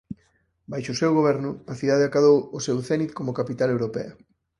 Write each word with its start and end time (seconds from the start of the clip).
Baixo 0.71 0.89
o 0.93 0.99
seu 1.01 1.11
goberno 1.19 1.49
a 1.73 1.73
cidade 1.79 2.05
acadou 2.07 2.37
o 2.57 2.59
seu 2.65 2.77
cénit 2.87 3.11
como 3.17 3.37
capital 3.39 3.69
europea. 3.75 4.11